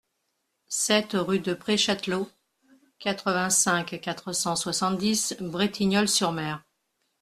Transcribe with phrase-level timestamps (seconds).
[0.67, 2.27] sept rue de Pré Chatelot,
[2.97, 6.63] quatre-vingt-cinq, quatre cent soixante-dix, Bretignolles-sur-Mer